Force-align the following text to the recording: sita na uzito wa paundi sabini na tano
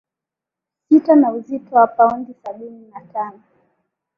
sita 0.89 1.15
na 1.15 1.31
uzito 1.31 1.75
wa 1.75 1.87
paundi 1.87 2.33
sabini 2.43 2.87
na 2.91 3.01
tano 3.13 3.41